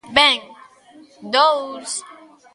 Ben, 0.17 0.39
dous. 1.33 1.91